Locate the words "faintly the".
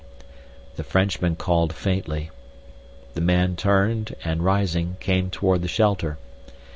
1.73-3.21